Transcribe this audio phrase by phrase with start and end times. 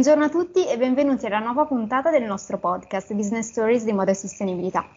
[0.00, 4.12] Buongiorno a tutti e benvenuti alla nuova puntata del nostro podcast Business Stories di moda
[4.12, 4.88] e sostenibilità.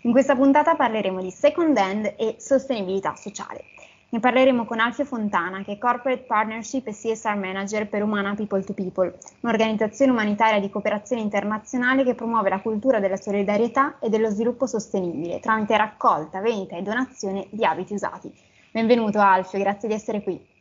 [0.00, 3.66] In questa puntata parleremo di second hand e sostenibilità sociale.
[4.08, 8.64] Ne parleremo con Alfio Fontana, che è Corporate Partnership e CSR Manager per Umana People
[8.64, 14.28] to People, un'organizzazione umanitaria di cooperazione internazionale che promuove la cultura della solidarietà e dello
[14.28, 18.28] sviluppo sostenibile tramite raccolta, vendita e donazione di abiti usati.
[18.72, 20.57] Benvenuto Alfio, grazie di essere qui.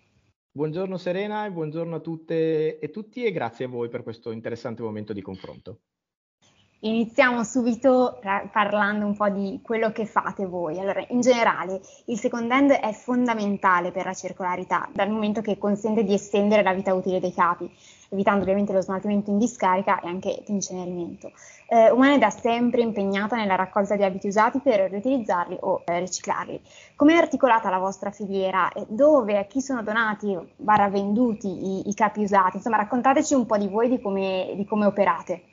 [0.57, 4.81] Buongiorno Serena e buongiorno a tutte e tutti e grazie a voi per questo interessante
[4.81, 5.81] momento di confronto.
[6.79, 8.19] Iniziamo subito
[8.51, 10.79] parlando un po' di quello che fate voi.
[10.79, 16.03] Allora, in generale, il second hand è fondamentale per la circolarità, dal momento che consente
[16.03, 17.71] di estendere la vita utile dei capi
[18.09, 21.31] evitando ovviamente lo smaltimento in discarica e anche l'incenerimento.
[21.69, 25.99] Eh, Umana è da sempre impegnata nella raccolta di abiti usati per riutilizzarli o eh,
[25.99, 26.61] riciclarli.
[26.95, 28.71] Come è articolata la vostra filiera?
[28.87, 32.57] Dove e a chi sono donati barra venduti i, i, capi usati?
[32.57, 35.43] Insomma, raccontateci un po' di voi, di come, di come operate.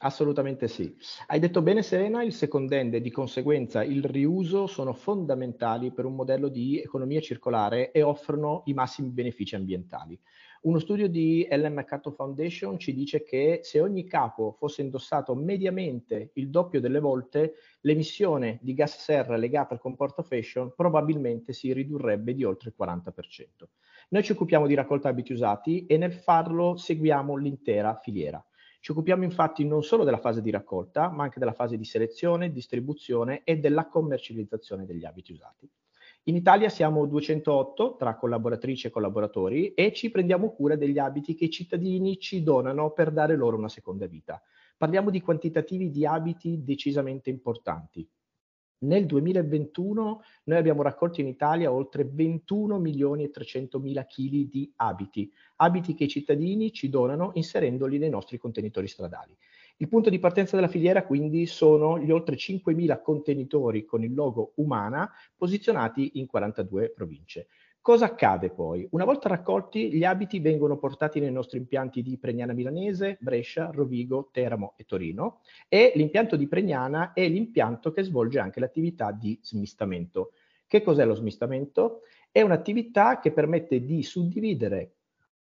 [0.00, 0.94] Assolutamente sì.
[1.26, 6.04] Hai detto bene Serena, il second hand e di conseguenza il riuso sono fondamentali per
[6.04, 10.16] un modello di economia circolare e offrono i massimi benefici ambientali.
[10.60, 16.30] Uno studio di Ellen MacArthur Foundation ci dice che se ogni capo fosse indossato mediamente
[16.34, 22.34] il doppio delle volte, l'emissione di gas serra legata al comporto fashion probabilmente si ridurrebbe
[22.34, 23.12] di oltre il 40%.
[24.08, 28.44] Noi ci occupiamo di raccolta abiti usati e nel farlo seguiamo l'intera filiera.
[28.80, 32.50] Ci occupiamo infatti non solo della fase di raccolta, ma anche della fase di selezione,
[32.50, 35.70] distribuzione e della commercializzazione degli abiti usati.
[36.28, 41.46] In Italia siamo 208 tra collaboratrici e collaboratori e ci prendiamo cura degli abiti che
[41.46, 44.38] i cittadini ci donano per dare loro una seconda vita.
[44.76, 48.06] Parliamo di quantitativi di abiti decisamente importanti.
[48.80, 54.70] Nel 2021 noi abbiamo raccolto in Italia oltre 21 milioni e 300 mila chili di
[54.76, 59.34] abiti, abiti che i cittadini ci donano inserendoli nei nostri contenitori stradali.
[59.80, 64.50] Il punto di partenza della filiera quindi sono gli oltre 5.000 contenitori con il logo
[64.56, 67.46] Umana posizionati in 42 province.
[67.80, 68.88] Cosa accade poi?
[68.90, 74.30] Una volta raccolti, gli abiti vengono portati nei nostri impianti di Pregnana Milanese, Brescia, Rovigo,
[74.32, 80.32] Teramo e Torino e l'impianto di Pregnana è l'impianto che svolge anche l'attività di smistamento.
[80.66, 82.00] Che cos'è lo smistamento?
[82.32, 84.96] È un'attività che permette di suddividere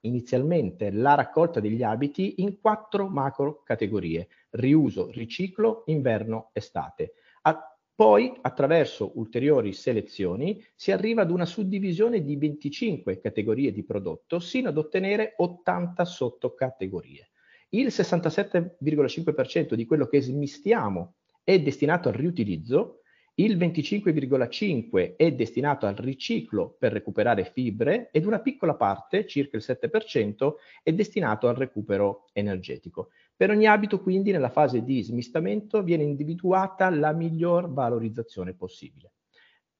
[0.05, 7.13] inizialmente la raccolta degli abiti in quattro macro categorie, riuso, riciclo, inverno, estate.
[7.43, 14.39] A, poi, attraverso ulteriori selezioni, si arriva ad una suddivisione di 25 categorie di prodotto,
[14.39, 17.29] sino ad ottenere 80 sottocategorie.
[17.69, 23.02] Il 67,5% di quello che smistiamo è destinato al riutilizzo,
[23.35, 29.63] il 25,5 è destinato al riciclo per recuperare fibre ed una piccola parte, circa il
[29.65, 33.09] 7%, è destinato al recupero energetico.
[33.35, 39.13] Per ogni abito quindi nella fase di smistamento viene individuata la miglior valorizzazione possibile.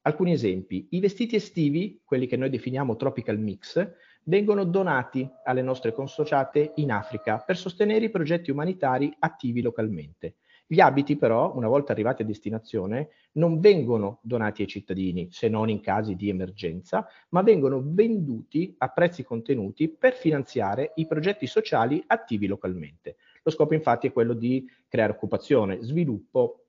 [0.02, 0.88] Alcuni esempi.
[0.90, 3.88] I vestiti estivi, quelli che noi definiamo tropical mix,
[4.24, 10.38] vengono donati alle nostre consociate in Africa per sostenere i progetti umanitari attivi localmente.
[10.66, 15.70] Gli abiti però, una volta arrivati a destinazione, non vengono donati ai cittadini, se non
[15.70, 22.02] in casi di emergenza, ma vengono venduti a prezzi contenuti per finanziare i progetti sociali
[22.08, 23.18] attivi localmente.
[23.44, 26.66] Lo scopo infatti è quello di creare occupazione, sviluppo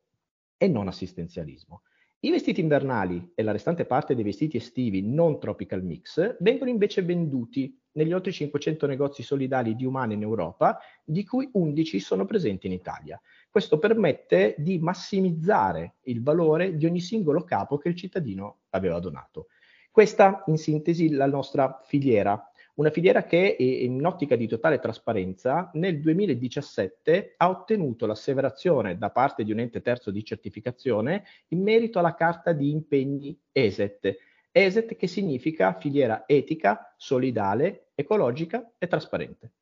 [0.56, 1.82] e non assistenzialismo.
[2.24, 7.02] I vestiti invernali e la restante parte dei vestiti estivi non tropical mix vengono invece
[7.02, 12.66] venduti negli oltre 500 negozi solidali di Umane in Europa, di cui 11 sono presenti
[12.66, 13.20] in Italia.
[13.54, 19.46] Questo permette di massimizzare il valore di ogni singolo capo che il cittadino aveva donato.
[19.92, 22.50] Questa, in sintesi, la nostra filiera.
[22.74, 29.44] Una filiera che, in ottica di totale trasparenza, nel 2017 ha ottenuto l'asseverazione da parte
[29.44, 34.16] di un ente terzo di certificazione in merito alla carta di impegni ESET.
[34.50, 39.52] ESET che significa filiera etica, solidale, ecologica e trasparente.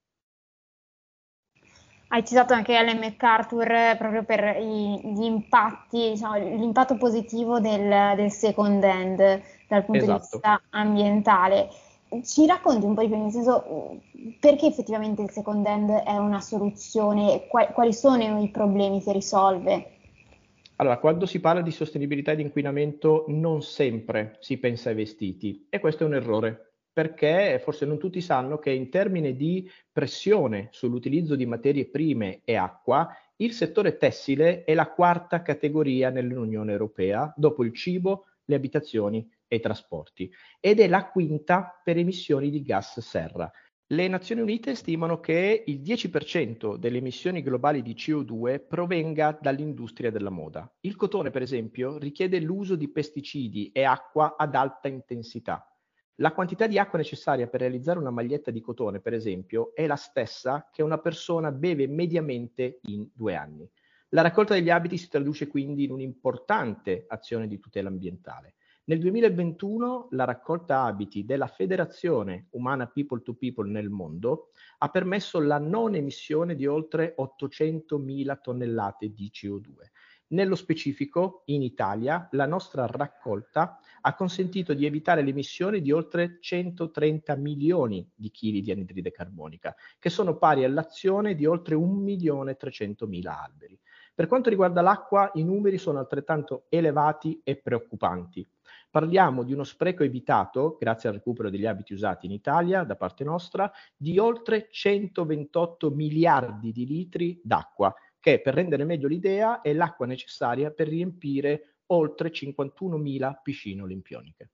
[2.13, 8.15] Hai citato anche Ellen MacArthur eh, proprio per i, gli impatti, diciamo, l'impatto positivo del,
[8.17, 9.17] del, second hand
[9.67, 10.19] dal punto esatto.
[10.21, 11.71] di vista ambientale.
[12.23, 13.99] Ci racconti un po' di più, nel senso,
[14.39, 19.87] perché effettivamente il second hand è una soluzione, quali, quali sono i problemi che risolve?
[20.77, 25.67] Allora, quando si parla di sostenibilità e di inquinamento non sempre si pensa ai vestiti
[25.71, 30.69] e questo è un errore perché forse non tutti sanno che in termini di pressione
[30.71, 37.33] sull'utilizzo di materie prime e acqua, il settore tessile è la quarta categoria nell'Unione Europea,
[37.37, 40.31] dopo il cibo, le abitazioni e i trasporti,
[40.61, 43.51] ed è la quinta per emissioni di gas serra.
[43.93, 50.31] Le Nazioni Unite stimano che il 10% delle emissioni globali di CO2 provenga dall'industria della
[50.31, 50.73] moda.
[50.81, 55.72] Il cotone, per esempio, richiede l'uso di pesticidi e acqua ad alta intensità.
[56.23, 59.97] La quantità di acqua necessaria per realizzare una maglietta di cotone, per esempio, è la
[59.97, 63.69] stessa che una persona beve mediamente in due anni.
[64.11, 68.55] La raccolta degli abiti si traduce quindi in un'importante azione di tutela ambientale.
[68.85, 75.41] Nel 2021 la raccolta abiti della Federazione Umana People to People nel mondo ha permesso
[75.41, 79.73] la non emissione di oltre 800.000 tonnellate di CO2.
[80.33, 87.37] Nello specifico, in Italia, la nostra raccolta ha consentito di evitare l'emissione di oltre 130
[87.37, 93.79] milioni di chili di anidride carbonica, che sono pari all'azione di oltre 1.300.000 alberi.
[94.15, 98.47] Per quanto riguarda l'acqua, i numeri sono altrettanto elevati e preoccupanti.
[98.91, 103.23] Parliamo di uno spreco evitato, grazie al recupero degli abiti usati in Italia da parte
[103.23, 110.07] nostra, di oltre 128 miliardi di litri d'acqua, che per rendere meglio l'idea è l'acqua
[110.07, 114.51] necessaria per riempire oltre 51.000 piscine olimpioniche.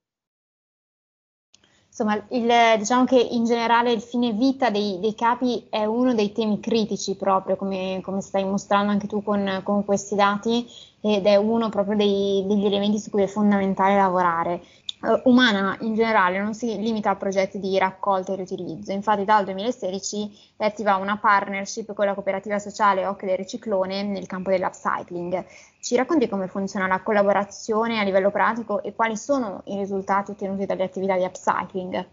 [1.86, 6.32] Insomma, il, diciamo che in generale il fine vita dei, dei capi è uno dei
[6.32, 10.66] temi critici proprio, come, come stai mostrando anche tu con, con, questi dati,
[11.02, 14.62] ed è uno proprio dei, degli elementi su cui è fondamentale lavorare.
[15.00, 19.44] Uh, Umana in generale non si limita a progetti di raccolta e riutilizzo, infatti dal
[19.44, 25.44] 2016 è attiva una partnership con la cooperativa sociale Occhio del Riciclone nel campo dell'upcycling.
[25.80, 30.66] Ci racconti come funziona la collaborazione a livello pratico e quali sono i risultati ottenuti
[30.66, 32.06] dalle attività di upcycling?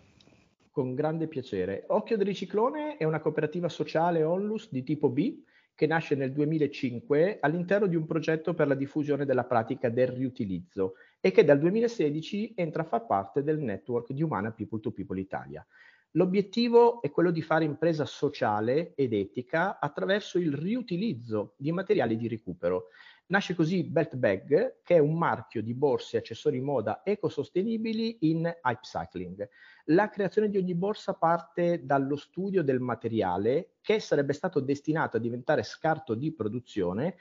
[0.70, 1.86] Con grande piacere.
[1.88, 5.40] Occhio del Riciclone è una cooperativa sociale onlus di tipo B
[5.76, 10.94] che nasce nel 2005 all'interno di un progetto per la diffusione della pratica del riutilizzo
[11.20, 15.20] e che dal 2016 entra a far parte del network di Umana People to People
[15.20, 15.66] Italia.
[16.12, 22.30] L'obiettivo è quello di fare impresa sociale ed etica attraverso il riutilizzo di materiali di
[22.30, 22.86] recupero.
[23.28, 28.48] Nasce così Belt Bag, che è un marchio di borse e accessori moda ecosostenibili in
[28.62, 29.50] upcycling.
[29.86, 35.20] La creazione di ogni borsa parte dallo studio del materiale che sarebbe stato destinato a
[35.20, 37.16] diventare scarto di produzione,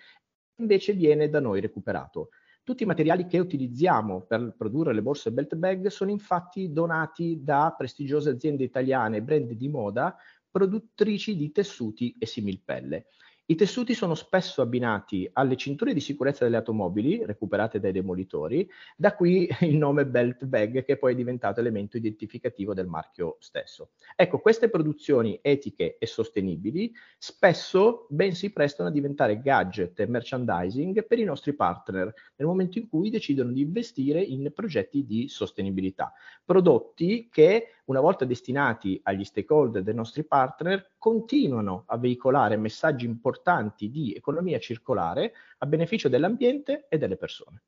[0.56, 2.28] invece viene da noi recuperato.
[2.62, 7.74] Tutti i materiali che utilizziamo per produrre le borse belt bag sono infatti donati da
[7.74, 10.14] prestigiose aziende italiane, brand di moda,
[10.50, 13.06] produttrici di tessuti e similpelle.
[13.46, 19.14] I tessuti sono spesso abbinati alle cinture di sicurezza delle automobili, recuperate dai demolitori, da
[19.14, 23.90] qui il nome belt bag che poi è diventato elemento identificativo del marchio stesso.
[24.16, 31.06] Ecco, queste produzioni etiche e sostenibili spesso ben si prestano a diventare gadget e merchandising
[31.06, 36.14] per i nostri partner nel momento in cui decidono di investire in progetti di sostenibilità.
[36.42, 43.90] Prodotti che una volta destinati agli stakeholder dei nostri partner, continuano a veicolare messaggi importanti
[43.90, 47.62] di economia circolare a beneficio dell'ambiente e delle persone.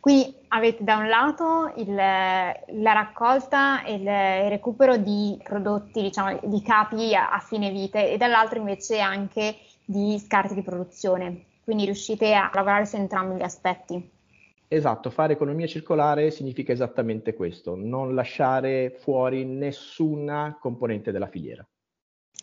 [0.00, 6.62] Quindi avete da un lato il, la raccolta e il, recupero di prodotti, diciamo, di
[6.62, 11.44] capi a, fine vita e dall'altro invece anche di scarti di produzione.
[11.64, 14.17] Quindi riuscite a lavorare su entrambi gli aspetti.
[14.68, 21.66] Esatto, fare economia circolare significa esattamente questo, non lasciare fuori nessuna componente della filiera.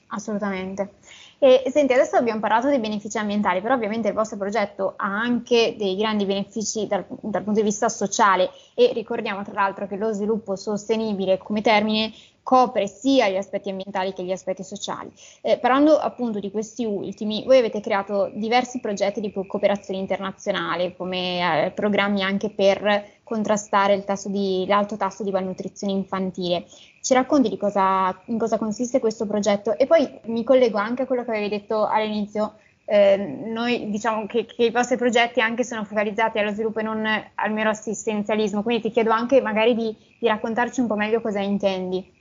[0.07, 0.95] Assolutamente.
[1.37, 5.75] E senti, adesso abbiamo parlato dei benefici ambientali, però ovviamente il vostro progetto ha anche
[5.77, 10.11] dei grandi benefici dal, dal punto di vista sociale e ricordiamo tra l'altro che lo
[10.11, 12.11] sviluppo sostenibile come termine
[12.45, 15.11] copre sia gli aspetti ambientali che gli aspetti sociali.
[15.41, 21.65] Eh, parlando appunto di questi ultimi, voi avete creato diversi progetti di cooperazione internazionale, come
[21.65, 26.65] eh, programmi anche per contrastare tasso di, l'alto tasso di malnutrizione infantile.
[27.01, 29.75] Ci racconti di cosa, in cosa consiste questo progetto?
[29.75, 32.57] E poi mi collego anche a quello che avevi detto all'inizio.
[32.85, 37.03] Eh, noi diciamo che, che, i vostri progetti anche sono focalizzati allo sviluppo e non
[37.33, 41.39] al mero assistenzialismo, quindi ti chiedo anche magari di, di raccontarci un po' meglio cosa
[41.39, 42.13] intendi.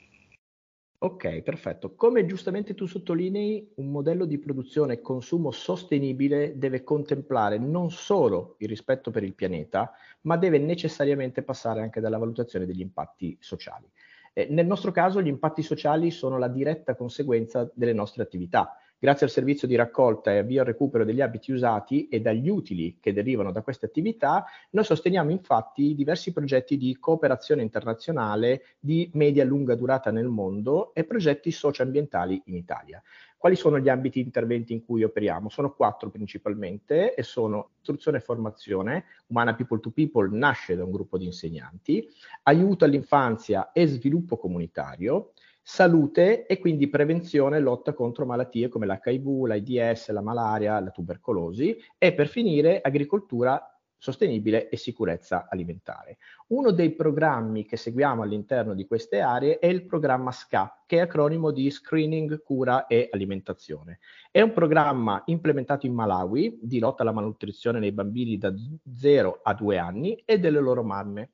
[1.05, 1.95] Ok, perfetto.
[1.97, 8.55] Come giustamente tu sottolinei, un modello di produzione e consumo sostenibile deve contemplare non solo
[8.61, 9.93] il rispetto per il pianeta,
[10.23, 13.87] ma deve necessariamente passare anche dalla valutazione degli impatti sociali.
[14.33, 19.27] Eh, nel nostro caso gli impatti sociali sono la diretta conseguenza delle nostre attività Grazie
[19.27, 23.13] al servizio di raccolta e avvio al recupero degli abiti usati e dagli utili che
[23.13, 30.11] derivano da queste attività, noi sosteniamo infatti diversi progetti di cooperazione internazionale di media-lunga durata
[30.11, 33.03] nel mondo e progetti socioambientali in Italia.
[33.45, 35.51] Quali sono gli ambiti di interventi in cui operiamo?
[35.51, 40.91] Sono quattro principalmente e sono istruzione e formazione, Umana People to People nasce da un
[40.91, 42.09] gruppo di insegnanti,
[42.45, 49.45] aiuto all'infanzia e sviluppo comunitario, salute e quindi prevenzione e lotta contro malattie come l'HIV,
[49.45, 53.74] l'AIDS, la malaria, la tubercolosi e per finire agricoltura
[54.05, 56.19] sostenibile e sicurezza alimentare.
[56.49, 61.01] Uno dei programmi che seguiamo all'interno di queste aree è il programma SCA, che è
[61.01, 64.01] acronimo di Screening, Cura e Alimentazione.
[64.31, 68.53] È un programma implementato in Malawi di lotta alla malnutrizione nei bambini da
[68.95, 71.31] 0 a 2 anni e delle loro mamme.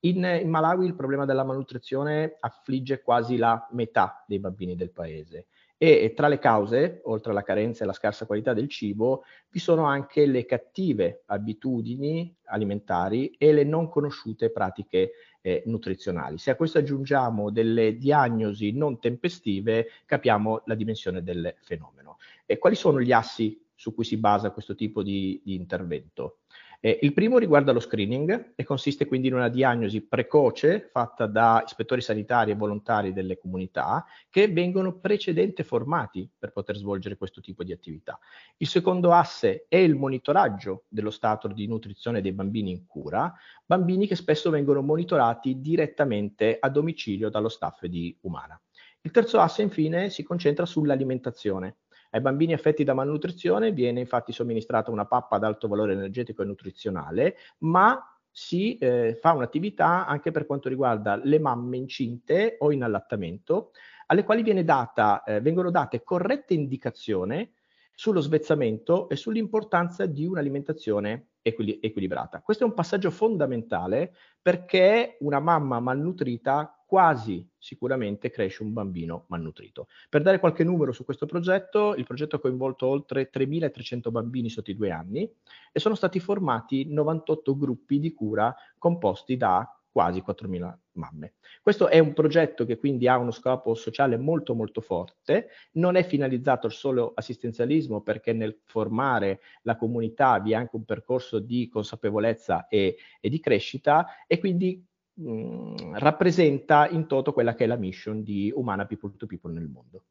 [0.00, 5.46] In, in, Malawi il problema della malnutrizione affligge quasi la metà dei bambini del paese
[5.84, 9.82] e tra le cause, oltre alla carenza e alla scarsa qualità del cibo, vi sono
[9.82, 15.10] anche le cattive abitudini alimentari e le non conosciute pratiche
[15.40, 16.38] eh, nutrizionali.
[16.38, 22.18] Se a questo aggiungiamo delle diagnosi non tempestive, capiamo la dimensione del fenomeno.
[22.46, 26.42] E quali sono gli assi su cui si basa questo tipo di, di intervento?
[26.84, 31.62] Eh, il primo riguarda lo screening e consiste quindi in una diagnosi precoce fatta da
[31.64, 37.62] ispettori sanitari e volontari delle comunità che vengono precedentemente formati per poter svolgere questo tipo
[37.62, 38.18] di attività.
[38.56, 43.32] Il secondo asse è il monitoraggio dello stato di nutrizione dei bambini in cura,
[43.64, 48.60] bambini che spesso vengono monitorati direttamente a domicilio dallo staff di Umana.
[49.02, 51.76] Il terzo asse infine si concentra sull'alimentazione
[52.14, 56.44] ai bambini affetti da malnutrizione viene infatti somministrata una pappa ad alto valore energetico e
[56.44, 57.98] nutrizionale, ma
[58.30, 63.72] si eh, fa un'attività anche per quanto riguarda le mamme incinte o in allattamento,
[64.06, 67.50] alle quali data, eh, vengono date corrette indicazioni
[67.94, 72.40] sullo svezzamento e sull'importanza di un'alimentazione equil- equilibrata.
[72.40, 79.86] Questo è un passaggio fondamentale perché una mamma malnutrita quasi sicuramente cresce un bambino malnutrito.
[80.10, 84.70] Per dare qualche numero su questo progetto, il progetto ha coinvolto oltre 3.300 bambini sotto
[84.70, 85.26] i due anni
[85.72, 91.36] e sono stati formati 98 gruppi di cura composti da quasi 4.000 mamme.
[91.62, 96.04] Questo è un progetto che quindi ha uno scopo sociale molto molto forte, non è
[96.04, 101.68] finalizzato al solo assistenzialismo perché nel formare la comunità vi è anche un percorso di
[101.68, 104.84] consapevolezza e, e di crescita e quindi
[105.22, 109.68] mm, rappresenta in toto quella che è la mission di Umana People to People nel
[109.68, 110.04] mondo.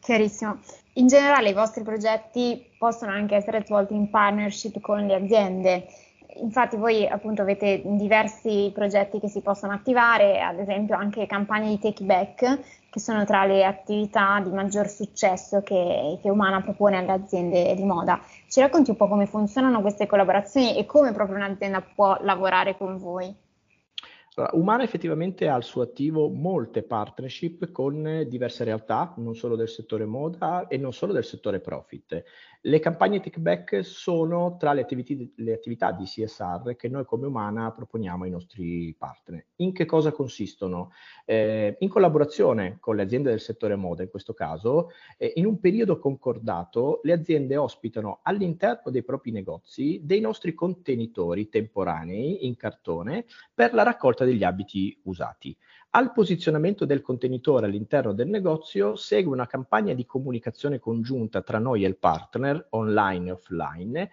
[0.00, 0.60] Chiarissimo.
[0.94, 5.86] In generale i vostri progetti possono anche essere svolti in partnership con le aziende.
[6.40, 11.78] Infatti voi appunto avete diversi progetti che si possono attivare, ad esempio anche campagne di
[11.78, 12.60] take back
[12.90, 17.84] che sono tra le attività di maggior successo che, che Umana propone alle aziende di
[17.84, 18.20] moda.
[18.48, 22.96] Ci racconti un po' come funzionano queste collaborazioni e come proprio un'azienda può lavorare con
[22.96, 23.34] voi?
[24.52, 30.06] Umana effettivamente ha al suo attivo molte partnership con diverse realtà, non solo del settore
[30.06, 32.22] moda e non solo del settore profit.
[32.60, 37.70] Le campagne Take sono tra le, attività, le attività di CSR che noi come Umana
[37.70, 39.46] proponiamo ai nostri partner.
[39.56, 40.90] In che cosa consistono?
[41.24, 45.60] Eh, in collaborazione con le aziende del settore moda, in questo caso, eh, in un
[45.60, 53.26] periodo concordato, le aziende ospitano all'interno dei propri negozi dei nostri contenitori temporanei in cartone
[53.54, 55.56] per la raccolta degli abiti usati.
[55.90, 61.82] Al posizionamento del contenitore all'interno del negozio segue una campagna di comunicazione congiunta tra noi
[61.82, 64.10] e il partner, online e offline,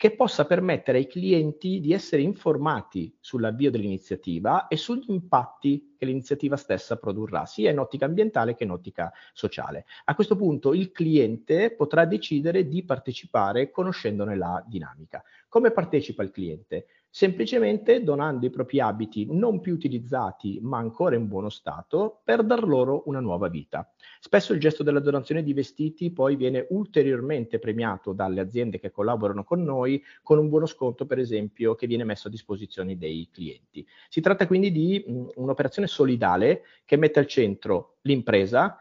[0.00, 6.56] che possa permettere ai clienti di essere informati sull'avvio dell'iniziativa e sugli impatti che l'iniziativa
[6.56, 9.84] stessa produrrà, sia in ottica ambientale che in ottica sociale.
[10.06, 15.22] A questo punto il cliente potrà decidere di partecipare conoscendone la dinamica.
[15.50, 16.86] Come partecipa il cliente?
[17.10, 22.62] Semplicemente donando i propri abiti non più utilizzati ma ancora in buono stato per dar
[22.62, 23.90] loro una nuova vita.
[24.20, 29.42] Spesso il gesto della donazione di vestiti poi viene ulteriormente premiato dalle aziende che collaborano
[29.42, 33.84] con noi con un buono sconto per esempio che viene messo a disposizione dei clienti.
[34.08, 38.78] Si tratta quindi di un'operazione solidale che mette al centro l'impresa,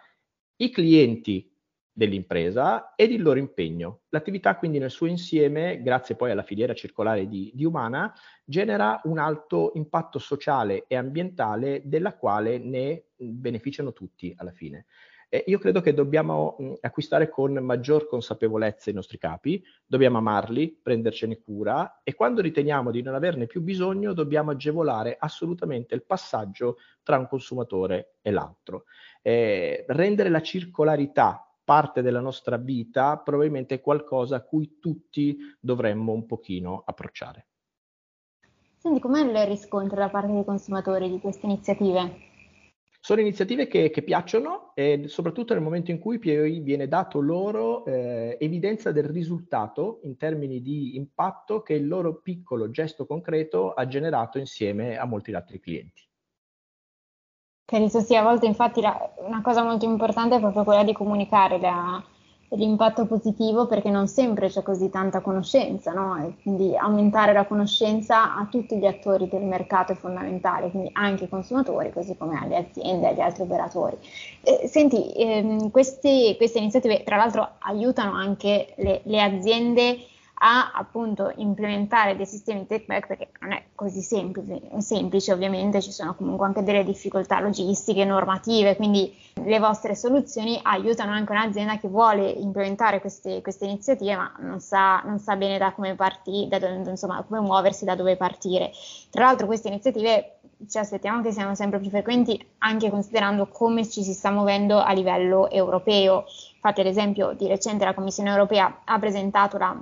[0.57, 1.51] i clienti
[1.99, 4.03] dell'impresa ed il loro impegno.
[4.09, 8.13] L'attività quindi nel suo insieme, grazie poi alla filiera circolare di, di Umana,
[8.45, 14.85] genera un alto impatto sociale e ambientale della quale ne beneficiano tutti alla fine.
[15.27, 20.79] Eh, io credo che dobbiamo mh, acquistare con maggior consapevolezza i nostri capi, dobbiamo amarli,
[20.81, 26.77] prendercene cura e quando riteniamo di non averne più bisogno dobbiamo agevolare assolutamente il passaggio
[27.03, 28.85] tra un consumatore e l'altro.
[29.21, 36.13] Eh, rendere la circolarità parte della nostra vita, probabilmente è qualcosa a cui tutti dovremmo
[36.13, 37.45] un pochino approcciare.
[38.77, 42.27] Senti, com'è il riscontro da parte dei consumatori di queste iniziative?
[42.99, 48.35] Sono iniziative che, che, piacciono e soprattutto nel momento in cui viene dato loro eh,
[48.39, 54.39] evidenza del risultato in termini di impatto che il loro piccolo gesto concreto ha generato
[54.39, 56.08] insieme a molti altri clienti.
[57.69, 61.59] Penso sia a volte infatti la, una cosa molto importante è proprio quella di comunicare
[61.59, 62.01] la,
[62.49, 66.17] l'impatto positivo perché non sempre c'è così tanta conoscenza, no?
[66.17, 71.25] E quindi aumentare la conoscenza a tutti gli attori del mercato è fondamentale, quindi anche
[71.25, 73.97] ai consumatori, così come alle aziende e agli altri operatori.
[74.41, 79.97] Eh, senti, ehm, queste, queste, iniziative tra l'altro aiutano anche le, le aziende
[80.41, 85.91] a appunto implementare dei sistemi take back perché non è così semplice, semplice, ovviamente ci
[85.91, 91.89] sono comunque anche delle difficoltà logistiche, normative, quindi le vostre soluzioni aiutano anche un'azienda che
[91.89, 96.69] vuole implementare queste, queste iniziative ma non sa, non sa, bene da come partire, da,
[96.69, 98.71] insomma come muoversi, da dove partire.
[99.09, 104.03] Tra l'altro queste iniziative ci aspettiamo che siano sempre più frequenti anche considerando come ci
[104.03, 106.25] si sta muovendo a livello europeo.
[106.53, 109.81] Infatti ad esempio di recente la Commissione europea ha presentato la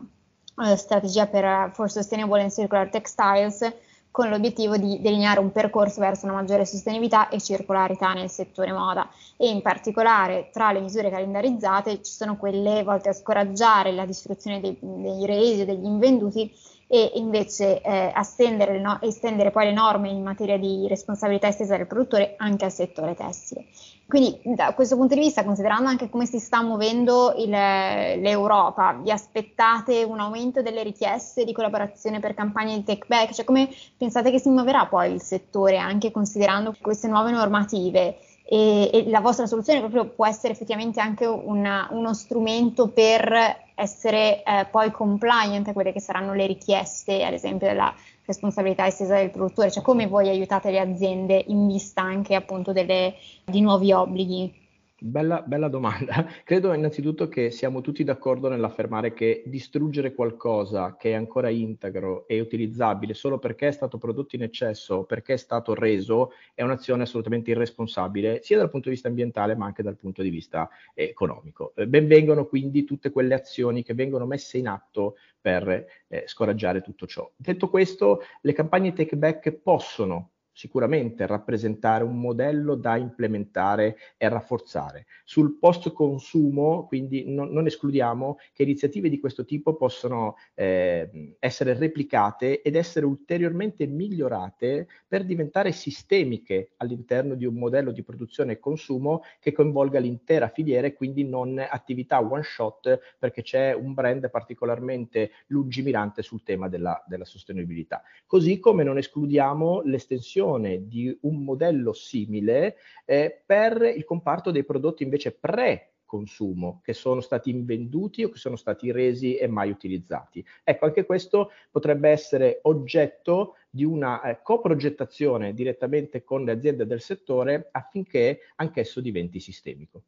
[0.75, 3.73] strategia per, for Sustainable and Circular Textiles
[4.17, 9.07] con l'obiettivo di delineare un percorso verso una maggiore sostenibilità e circolarità nel settore moda.
[9.35, 14.59] E in particolare tra le misure calendarizzate ci sono quelle volte a scoraggiare la distruzione
[14.59, 16.51] dei, dei resi o degli invenduti
[16.87, 21.85] e invece eh, estendere, no, estendere poi le norme in materia di responsabilità estesa del
[21.85, 23.65] produttore anche al settore tessile.
[24.07, 29.11] Quindi da questo punto di vista, considerando anche come si sta muovendo il, l'Europa, vi
[29.11, 33.33] aspettate un aumento delle richieste di collaborazione per campagne di take back?
[33.33, 38.17] Cioè come pensate che si muoverà poi il settore anche considerando queste nuove normative?
[38.49, 44.41] E, e la vostra soluzione proprio può essere effettivamente anche una, uno strumento per essere
[44.41, 47.93] eh, poi compliant a quelle che saranno le richieste, ad esempio, della
[48.25, 53.15] responsabilità estesa del produttore, cioè come voi aiutate le aziende in vista anche appunto delle,
[53.45, 54.66] di nuovi obblighi?
[54.99, 56.25] Bella, bella, domanda.
[56.43, 62.39] Credo innanzitutto che siamo tutti d'accordo nell'affermare che distruggere qualcosa che è ancora integro e
[62.39, 67.03] utilizzabile solo perché è stato prodotto in eccesso o perché è stato reso è un'azione
[67.03, 71.73] assolutamente irresponsabile sia dal punto di vista ambientale ma anche dal punto di vista economico.
[71.75, 77.05] Eh, benvengono quindi tutte quelle azioni che vengono messe in atto per eh, scoraggiare tutto
[77.05, 77.29] ciò.
[77.35, 85.05] Detto questo, le campagne take back possono sicuramente rappresentare un modello da implementare e rafforzare.
[85.23, 91.75] Sul post consumo, quindi non, non escludiamo che iniziative di questo tipo possano eh, essere
[91.75, 98.59] replicate ed essere ulteriormente migliorate per diventare sistemiche all'interno di un modello di produzione e
[98.59, 104.27] consumo che coinvolga l'intera filiera e quindi non attività one shot perché c'è un brand
[104.31, 108.01] particolarmente lungimirante sul tema della, della sostenibilità.
[108.25, 114.63] Così come non escludiamo l'estensione creazione di un modello simile eh, per il comparto dei
[114.63, 119.69] prodotti invece pre consumo che sono stati invenduti o che sono stati resi e mai
[119.69, 120.43] utilizzati.
[120.63, 127.01] Ecco, anche questo potrebbe essere oggetto di una eh, coprogettazione direttamente con le aziende del
[127.01, 130.03] settore affinché anch'esso diventi sistemico.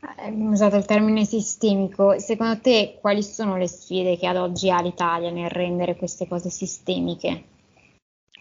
[0.00, 2.18] Abbiamo usato il termine sistemico.
[2.18, 6.50] Secondo te quali sono le sfide che ad oggi ha l'Italia nel rendere queste cose
[6.50, 7.52] sistemiche?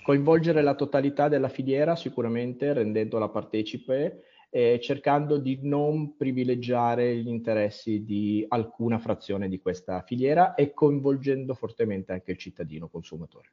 [0.04, 8.04] Coinvolgere la totalità della filiera sicuramente rendendola partecipe e cercando di non privilegiare gli interessi
[8.04, 13.52] di alcuna frazione di questa filiera e coinvolgendo fortemente anche il cittadino consumatore.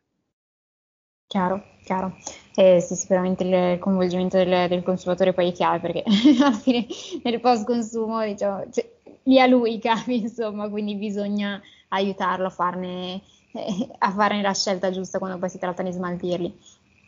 [1.27, 2.17] Chiaro, chiaro.
[2.55, 6.03] Eh, sì, sicuramente il coinvolgimento del, del, consumatore poi è chiave perché
[6.43, 6.87] alla fine
[7.23, 8.87] nel post consumo diciamo, cioè,
[9.23, 13.23] lì a lui capi, insomma, quindi bisogna aiutarlo a farne
[13.99, 16.59] a fare la scelta giusta quando poi si tratta di smaltirli.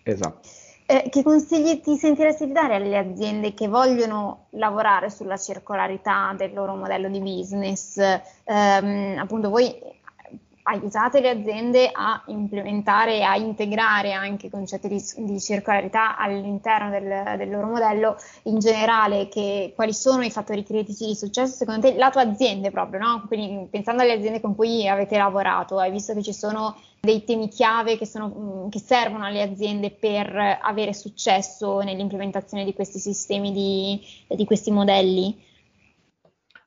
[0.04, 0.48] Esatto.
[0.84, 6.52] Eh, che consigli ti sentiresti di dare alle aziende che vogliono lavorare sulla circolarità del
[6.52, 7.96] loro modello di business?
[7.96, 9.74] Eh, appunto, voi
[10.64, 17.36] aiutate le aziende a implementare e a integrare anche concetti di, di circolarità all'interno del,
[17.36, 21.96] del, loro modello in generale, che, quali sono i fattori critici di successo secondo te,
[21.96, 23.24] la tua azienda proprio, no?
[23.26, 27.48] Quindi pensando alle aziende con cui avete lavorato, hai visto che ci sono dei temi
[27.48, 34.00] chiave che, sono, che servono alle aziende per avere successo nell'implementazione di questi sistemi, di,
[34.28, 35.50] di questi modelli?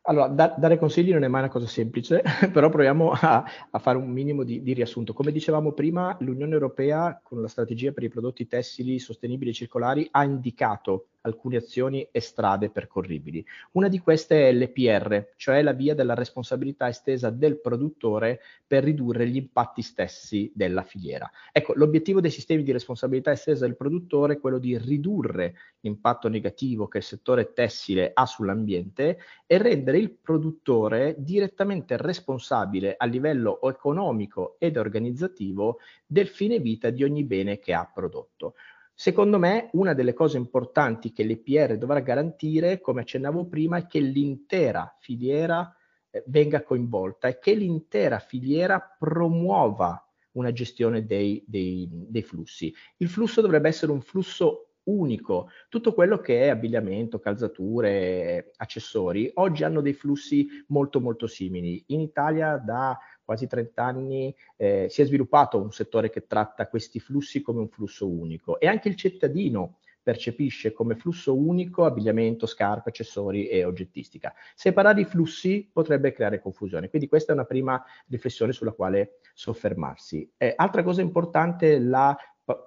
[0.08, 2.22] Allora, da, dare consigli non è mai una cosa semplice,
[2.54, 5.13] però proviamo a, a fare un minimo di, di, riassunto.
[5.13, 10.08] Come dicevamo prima, l'Unione Europea, con la strategia per i prodotti tessili sostenibili e circolari,
[10.12, 13.46] ha indicato alcune azioni e strade percorribili.
[13.74, 19.28] Una di queste è l'EPR, cioè la via della responsabilità estesa del produttore per ridurre
[19.28, 21.30] gli impatti stessi della filiera.
[21.52, 26.88] Ecco, l'obiettivo dei sistemi di responsabilità estesa del produttore è quello di ridurre l'impatto negativo
[26.88, 34.56] che il settore tessile ha sull'ambiente e rendere il produttore direttamente responsabile a livello economico
[34.60, 38.56] ed organizzativo del fine vita di ogni bene che ha prodotto.
[38.98, 44.00] Secondo me, una delle cose importanti che l'EPR dovrà garantire, come accennavo prima, è che
[44.00, 45.76] l'intera filiera
[46.10, 52.74] eh, venga coinvolta e che l'intera filiera promuova una gestione dei, dei, dei flussi.
[52.98, 55.50] Il flusso dovrebbe essere un flusso unico.
[55.68, 61.84] Tutto quello che è abbigliamento, calzature, accessori, oggi hanno dei flussi molto molto simili.
[61.88, 67.00] In Italia da quasi 30 anni eh, si è sviluppato un settore che tratta questi
[67.00, 72.90] flussi come un flusso unico e anche il cittadino percepisce come flusso unico abbigliamento, scarpe,
[72.90, 74.36] accessori e oggettistica.
[74.54, 80.32] Separare i flussi potrebbe creare confusione, quindi questa è una prima riflessione sulla quale soffermarsi.
[80.38, 82.16] Eh, altra cosa importante, la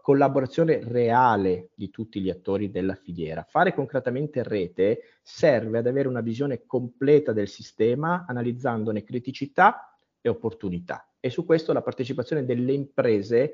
[0.03, 3.45] collaborazione reale di tutti gli attori della filiera.
[3.45, 9.97] Fare concretamente rete serve ad avere una visione completa del sistema, analizzandone criticità
[10.29, 11.11] e opportunità.
[11.21, 13.53] E su questo la partecipazione delle imprese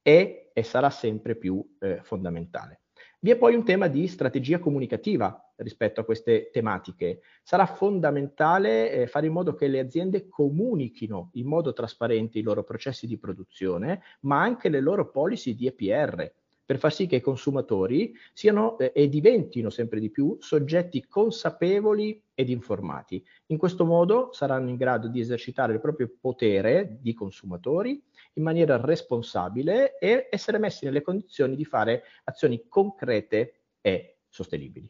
[0.00, 2.80] è e sarà sempre più eh, fondamentale.
[3.22, 7.20] Vi è poi un tema di strategia comunicativa rispetto a queste tematiche.
[7.42, 12.64] Sarà fondamentale eh, fare in modo che le aziende comunichino in modo trasparente i loro
[12.64, 16.32] processi di produzione, ma anche le loro policy di EPR,
[16.70, 22.22] per far sì che i consumatori siano eh, e diventino sempre di più soggetti consapevoli
[22.32, 23.20] ed informati.
[23.46, 28.00] In questo modo saranno in grado di esercitare il proprio potere di consumatori
[28.34, 34.88] in maniera responsabile e essere messi nelle condizioni di fare azioni concrete e sostenibili.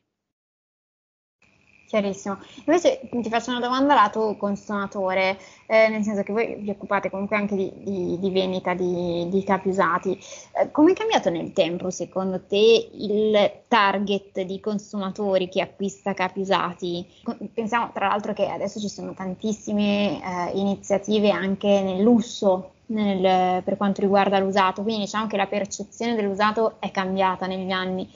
[1.90, 2.38] Chiarissimo.
[2.66, 7.34] Invece ti faccio una domanda lato consumatore, eh, nel senso che voi vi occupate comunque
[7.34, 10.16] anche di, di, di vendita di, di, capi usati.
[10.52, 16.38] Eh, come è cambiato nel tempo, secondo te, il target di consumatori che acquista capi
[16.38, 17.04] usati?
[17.52, 23.76] Pensiamo tra l'altro che adesso ci sono tantissime eh, iniziative anche nel lusso nel, per
[23.76, 28.08] quanto riguarda l'usato, quindi diciamo che la percezione dell'usato è cambiata negli anni.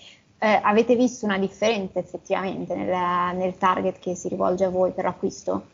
[0.44, 5.04] Eh, avete visto una differenza effettivamente nel, nel target che si rivolge a voi per
[5.04, 5.68] l'acquisto?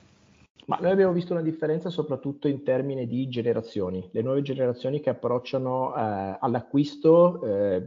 [0.66, 4.08] Ma noi abbiamo visto una differenza soprattutto in termini di generazioni.
[4.12, 7.84] Le nuove generazioni che approcciano eh, all'acquisto eh,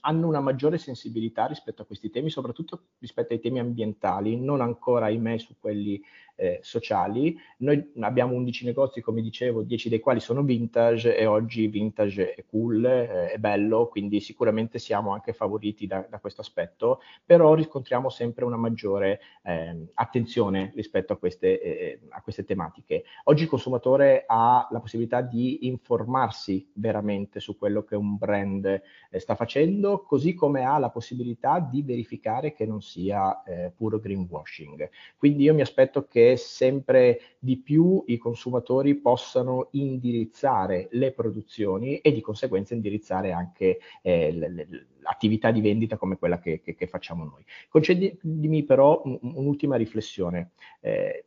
[0.00, 5.04] hanno una maggiore sensibilità rispetto a questi temi, soprattutto rispetto ai temi ambientali, non ancora,
[5.04, 6.02] ahimè, su quelli
[6.36, 7.36] eh, sociali.
[7.58, 12.44] Noi abbiamo 11 negozi, come dicevo, 10 dei quali sono vintage e oggi vintage è
[12.48, 18.08] cool, eh, è bello, quindi sicuramente siamo anche favoriti da, da questo aspetto, però riscontriamo
[18.08, 23.04] sempre una maggiore eh, attenzione rispetto a queste, eh, a queste tematiche.
[23.24, 29.18] Oggi il consumatore ha la possibilità di informarsi veramente su quello che un brand eh,
[29.18, 34.88] sta facendo, così come ha la possibilità di verificare che non sia eh, puro greenwashing.
[35.16, 42.12] Quindi io mi aspetto che sempre di più i consumatori possano indirizzare le produzioni e
[42.12, 44.66] di conseguenza indirizzare anche eh,
[44.98, 47.44] l'attività di vendita come quella che, che, che facciamo noi.
[47.68, 50.50] Concedimi però un'ultima riflessione.
[50.80, 51.26] Eh,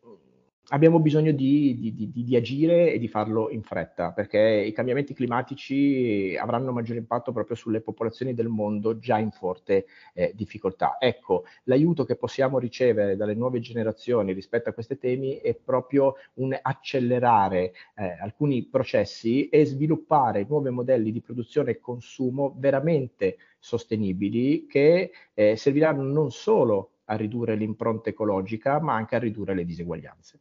[0.69, 5.13] abbiamo bisogno di, di, di, di, agire e di farlo in fretta, perché i cambiamenti
[5.13, 10.97] climatici avranno maggiore impatto proprio sulle popolazioni del mondo già in forte eh, difficoltà.
[10.99, 16.57] Ecco, l'aiuto che possiamo ricevere dalle nuove generazioni rispetto a questi temi è proprio un
[16.59, 25.11] accelerare eh, alcuni processi e sviluppare nuovi modelli di produzione e consumo veramente sostenibili che
[25.33, 30.39] eh, serviranno non solo a ridurre l'impronta ecologica, ma anche a ridurre le diseguaglianze.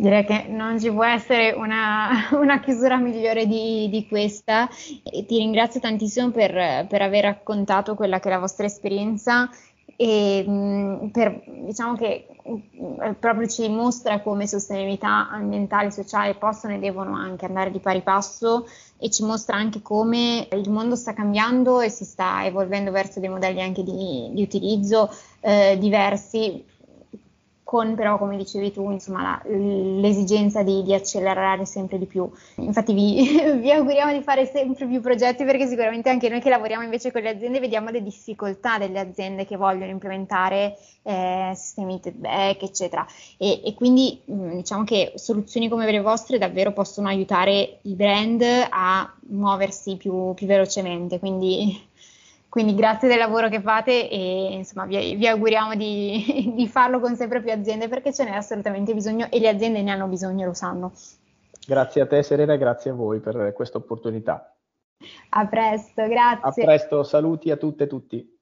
[0.00, 4.66] Direi che non ci può essere una, una chiusura migliore di, di, questa.
[5.04, 9.50] E ti ringrazio tantissimo per, per, aver raccontato quella che è la vostra esperienza.
[9.96, 16.72] E mm, per, diciamo che mm, proprio ci mostra come sostenibilità ambientale e sociale possono
[16.72, 18.66] e devono anche andare di pari passo
[18.98, 23.28] e ci mostra anche come il mondo sta cambiando e si sta evolvendo verso dei
[23.28, 25.10] modelli anche di, di utilizzo
[25.40, 26.64] eh, diversi
[27.70, 32.28] con però, come dicevi tu, insomma, la, l'esigenza di, di, accelerare sempre di più.
[32.56, 33.30] Infatti vi,
[33.62, 37.22] vi, auguriamo di fare sempre più progetti perché sicuramente anche noi che lavoriamo invece con
[37.22, 43.06] le aziende vediamo le difficoltà delle aziende che vogliono implementare eh, sistemi back, eccetera.
[43.36, 48.42] E, e quindi mh, diciamo che soluzioni come le vostre davvero possono aiutare i brand
[48.68, 51.20] a muoversi più, più velocemente.
[51.20, 51.88] Quindi
[52.50, 57.14] quindi grazie del lavoro che fate e insomma vi, vi auguriamo di, di, farlo con
[57.14, 60.52] sempre più aziende perché ce n'è assolutamente bisogno e le aziende ne hanno bisogno, lo
[60.52, 60.92] sanno.
[61.64, 64.52] Grazie a te Serena e grazie a voi per questa opportunità.
[65.30, 66.62] A presto, grazie.
[66.62, 68.39] A presto, saluti a tutte e tutti.